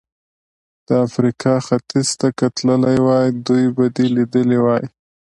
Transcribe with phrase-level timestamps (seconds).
[0.87, 4.83] د افریقا ختیځ ته که تللی وای، دوی به دې لیدلي وای.